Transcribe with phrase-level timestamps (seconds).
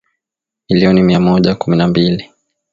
[0.69, 2.29] milioni mia moja kumi mbili